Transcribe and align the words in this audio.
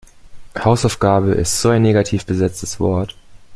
Hausaufgabe 0.57 1.33
ist 1.33 1.61
so 1.61 1.69
ein 1.69 1.83
negativ 1.83 2.25
besetztes 2.25 2.79
Wort. 2.79 3.13